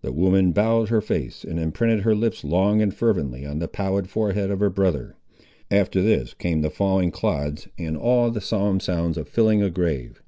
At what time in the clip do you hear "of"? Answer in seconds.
4.50-4.60, 9.18-9.28